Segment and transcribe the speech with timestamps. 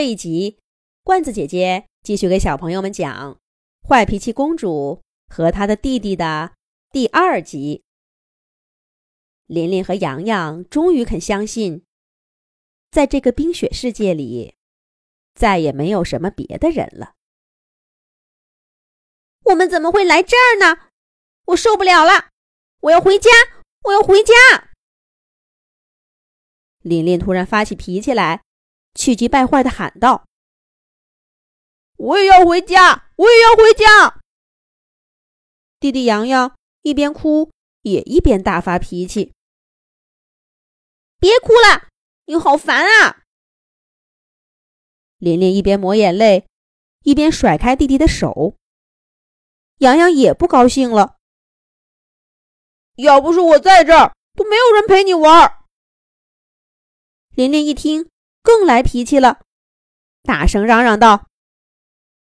[0.00, 0.58] 这一集，
[1.04, 3.34] 罐子姐姐继续给小朋友们讲
[3.86, 6.54] 《坏脾气公主和她的弟弟》的
[6.90, 7.84] 第二集。
[9.44, 11.84] 琳琳和洋洋终于肯相信，
[12.90, 14.54] 在这个冰雪世界里，
[15.34, 17.12] 再也没有什么别的人了。
[19.50, 20.88] 我们怎么会来这儿呢？
[21.48, 22.30] 我受不了了！
[22.84, 23.28] 我要回家！
[23.82, 24.32] 我要回家！
[26.78, 28.42] 琳琳突然发起脾气来。
[28.94, 30.26] 气急败坏的喊道
[31.96, 33.10] ：“我也要回家！
[33.16, 34.20] 我也要回家！”
[35.80, 37.50] 弟弟洋洋一边哭
[37.82, 39.32] 也一边大发脾气
[41.18, 41.88] ：“别哭了，
[42.26, 43.22] 你好烦啊！”
[45.16, 46.46] 琳琳一边抹眼泪，
[47.04, 48.56] 一边甩开弟弟的手。
[49.78, 51.16] 洋洋也不高兴了
[52.96, 55.64] ：“要不是我在这儿，都没有人陪你玩。”
[57.34, 58.09] 琳琳一听。
[58.42, 59.42] 更来脾气了，
[60.22, 61.28] 大声嚷嚷道：“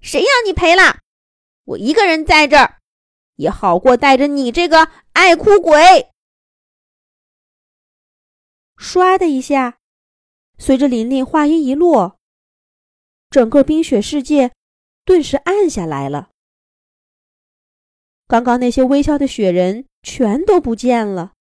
[0.00, 1.00] 谁让你赔了？
[1.64, 2.80] 我一个人在这儿，
[3.36, 6.10] 也好过带着你这个爱哭鬼。”
[8.76, 9.78] 唰的一下，
[10.58, 12.18] 随着琳琳话音一落，
[13.30, 14.52] 整个冰雪世界
[15.04, 16.30] 顿时暗下来了。
[18.26, 21.32] 刚刚那些微笑的雪人全都不见了，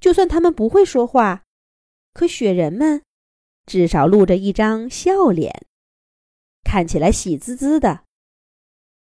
[0.00, 1.44] 就算他们不会说话。
[2.20, 3.02] 可雪人们
[3.64, 5.66] 至少露着一张笑脸，
[6.62, 8.04] 看起来喜滋滋的。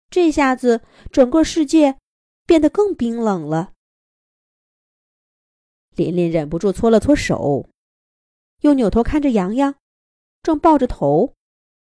[0.10, 0.82] 这下子，
[1.12, 2.00] 整个世界
[2.48, 3.74] 变得更冰冷了。
[5.96, 7.70] 琳琳忍不住搓了搓手，
[8.62, 9.76] 又扭头看着洋洋，
[10.42, 11.36] 正抱着头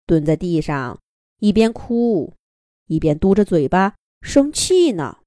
[0.06, 1.00] 蹲在地上，
[1.38, 2.34] 一边哭
[2.86, 5.20] 一边嘟着嘴巴生气呢。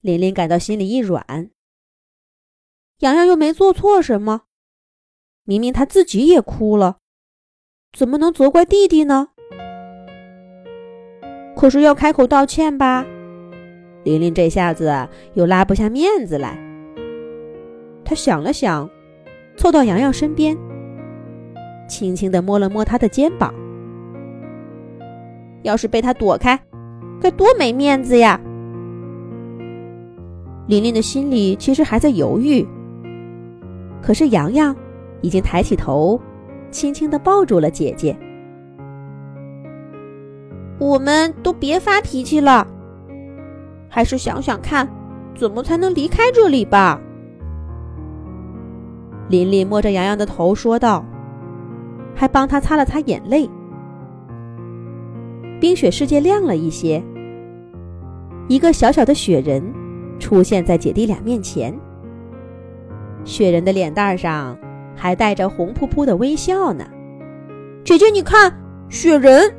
[0.00, 1.52] 琳琳感到心里一软。
[3.02, 4.42] 洋洋又没做错什么，
[5.42, 6.98] 明明他自己也哭了，
[7.92, 9.30] 怎么能责怪弟弟呢？
[11.56, 13.04] 可是要开口道歉吧，
[14.04, 16.56] 琳琳这下子又拉不下面子来。
[18.04, 18.88] 她想了想，
[19.56, 20.56] 凑到洋洋身边，
[21.88, 23.52] 轻轻的摸了摸他的肩膀。
[25.64, 26.56] 要是被他躲开，
[27.20, 28.40] 该多没面子呀！
[30.68, 32.64] 琳琳的心里其实还在犹豫。
[34.02, 34.74] 可是洋洋
[35.20, 36.20] 已经抬起头，
[36.72, 38.16] 轻轻的抱住了姐姐。
[40.80, 42.66] 我们都别发脾气了，
[43.88, 44.88] 还是想想看，
[45.36, 47.00] 怎么才能离开这里吧。
[49.28, 51.04] 琳琳摸着洋洋的头说道，
[52.12, 53.48] 还帮他擦了擦眼泪。
[55.60, 57.00] 冰雪世界亮了一些，
[58.48, 59.62] 一个小小的雪人
[60.18, 61.72] 出现在姐弟俩面前。
[63.24, 64.58] 雪人的脸蛋上
[64.96, 66.84] 还带着红扑扑的微笑呢。
[67.84, 68.52] 姐姐，你看，
[68.88, 69.52] 雪人！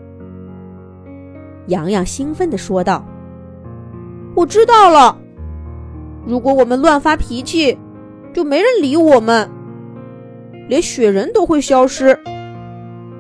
[1.68, 3.06] 洋洋兴奋地说道
[4.36, 5.18] ：“我知道了，
[6.26, 7.78] 如果我们乱发脾气，
[8.34, 9.50] 就没人理我们，
[10.68, 12.18] 连雪人都会消失。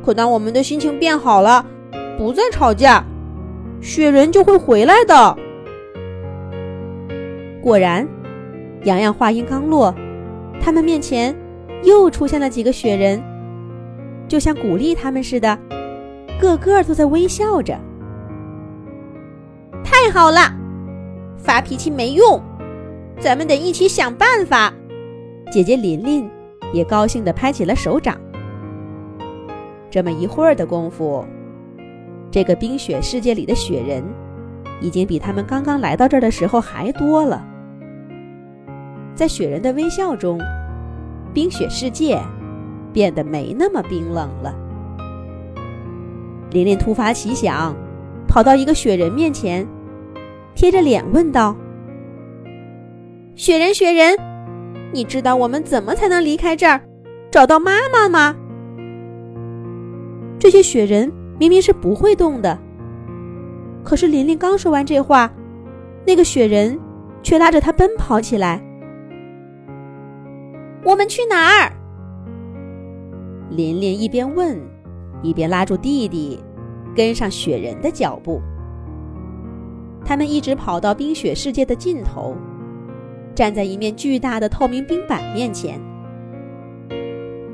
[0.05, 1.65] 可当我们的心情变好了，
[2.17, 3.03] 不再吵架，
[3.81, 5.37] 雪人就会回来的。”
[7.63, 8.05] 果然，
[8.83, 9.93] 洋洋话音刚落。
[10.63, 11.35] 他们面前
[11.83, 13.21] 又出现了几个雪人，
[14.29, 15.59] 就像鼓励他们似的，
[16.39, 17.77] 个个都在微笑着。
[19.83, 20.39] 太好了，
[21.37, 22.41] 发脾气没用，
[23.19, 24.73] 咱们得一起想办法。
[25.51, 26.29] 姐姐琳琳
[26.71, 28.17] 也高兴地拍起了手掌。
[29.91, 31.25] 这么一会儿的功夫，
[32.31, 34.01] 这个冰雪世界里的雪人
[34.79, 37.45] 已经比他们刚刚来到这儿的时候还多了。
[39.15, 40.39] 在雪人的微笑中，
[41.33, 42.19] 冰雪世界
[42.91, 44.55] 变得没那么冰冷了。
[46.51, 47.75] 琳琳突发奇想，
[48.27, 49.67] 跑到一个雪人面前，
[50.55, 51.55] 贴着脸问道
[53.35, 54.17] ：“雪人，雪人，
[54.91, 56.81] 你知道我们怎么才能离开这儿，
[57.31, 58.35] 找到妈妈吗？”
[60.39, 62.57] 这些雪人明明是不会动的，
[63.83, 65.31] 可是琳琳刚说完这话，
[66.05, 66.79] 那个雪人
[67.21, 68.61] 却拉着她奔跑起来。
[70.85, 71.71] 我们去哪儿？
[73.49, 74.59] 琳琳一边问，
[75.21, 76.37] 一边拉住弟弟，
[76.93, 78.41] 跟上雪人的脚步。
[80.03, 82.35] 他们一直跑到冰雪世界的尽头，
[83.33, 85.79] 站在一面巨大的透明冰板面前。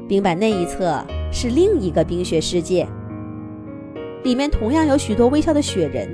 [0.07, 2.87] 冰板那一侧是另一个冰雪世界，
[4.23, 6.09] 里面同样有许多微笑的雪人。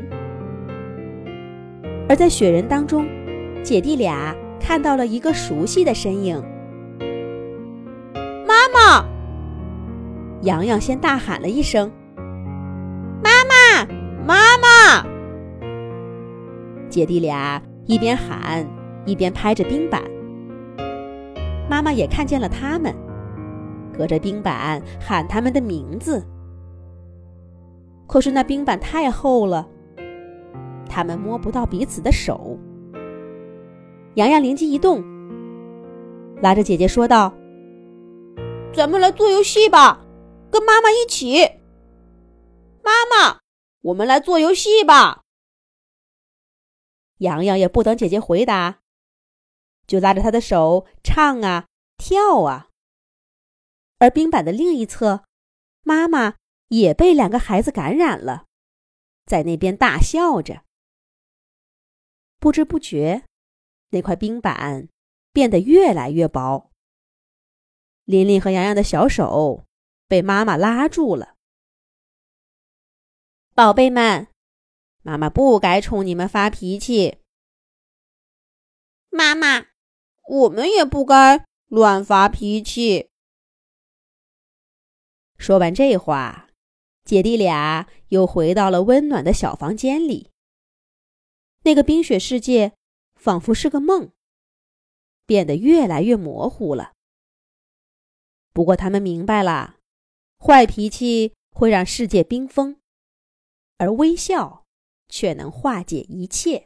[2.09, 3.07] 而在雪人当中，
[3.63, 6.43] 姐弟俩看到了一个熟悉的身影。
[10.45, 11.91] 洋洋先大喊了一声
[13.23, 13.83] ：“妈妈，
[14.23, 15.03] 妈妈！”
[16.87, 18.63] 姐弟俩一边喊
[19.05, 20.03] 一边拍着冰板。
[21.67, 22.93] 妈妈也看见了他们，
[23.91, 26.23] 隔着冰板喊他们的名字。
[28.05, 29.67] 可是那冰板太厚了，
[30.87, 32.55] 他们摸不到彼此的手。
[34.13, 35.03] 洋洋灵机一动，
[36.39, 37.33] 拉着姐姐说道
[38.71, 40.04] ：“咱们来做游戏吧，
[40.55, 41.59] 跟妈妈一起。
[42.81, 43.41] 妈妈，
[43.81, 45.25] 我们来做游戏吧。”
[47.19, 48.79] 洋洋也不等姐姐回答，
[49.85, 51.67] 就拉着她的手唱啊
[51.97, 52.69] 跳啊。
[53.97, 55.25] 而冰板的另一侧，
[55.83, 56.35] 妈妈
[56.69, 58.45] 也被两个孩子感染了，
[59.25, 60.63] 在那边大笑着。
[62.39, 63.25] 不知不觉，
[63.89, 64.87] 那块冰板
[65.33, 66.71] 变得越来越薄。
[68.05, 69.65] 琳琳和洋洋的小手
[70.07, 71.35] 被妈妈拉住了。
[73.53, 74.27] 宝贝们。
[75.01, 77.19] 妈妈不该冲你们发脾气。
[79.11, 79.67] 妈妈，
[80.27, 83.11] 我们也不该乱发脾气。
[85.37, 86.49] 说完这话，
[87.03, 90.31] 姐弟俩又回到了温暖的小房间里。
[91.61, 92.73] 那个冰雪世界
[93.13, 94.11] 仿佛是个梦，
[95.27, 96.93] 变得越来越模糊了。
[98.53, 99.74] 不过他们明白了，
[100.37, 102.77] 坏脾气会让世界冰封，
[103.77, 104.65] 而微笑。
[105.07, 106.63] 却能化解一切。